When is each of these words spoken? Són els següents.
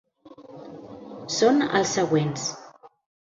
Són 1.35 1.61
els 1.81 1.93
següents. 1.99 2.49